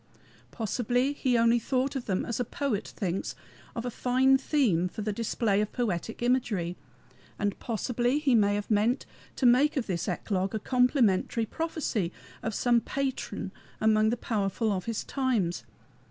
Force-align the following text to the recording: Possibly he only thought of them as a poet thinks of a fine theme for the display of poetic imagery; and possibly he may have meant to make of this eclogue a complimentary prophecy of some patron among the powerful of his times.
Possibly 0.49 1.13
he 1.13 1.37
only 1.37 1.59
thought 1.59 1.95
of 1.95 2.07
them 2.07 2.25
as 2.25 2.39
a 2.39 2.43
poet 2.43 2.87
thinks 2.97 3.35
of 3.75 3.85
a 3.85 3.91
fine 3.91 4.35
theme 4.35 4.87
for 4.89 5.03
the 5.03 5.13
display 5.13 5.61
of 5.61 5.71
poetic 5.71 6.23
imagery; 6.23 6.75
and 7.37 7.59
possibly 7.59 8.17
he 8.17 8.33
may 8.33 8.55
have 8.55 8.71
meant 8.71 9.05
to 9.35 9.45
make 9.45 9.77
of 9.77 9.85
this 9.85 10.07
eclogue 10.07 10.55
a 10.55 10.59
complimentary 10.59 11.45
prophecy 11.45 12.11
of 12.41 12.55
some 12.55 12.81
patron 12.81 13.51
among 13.79 14.09
the 14.09 14.17
powerful 14.17 14.71
of 14.71 14.85
his 14.85 15.03
times. 15.03 15.65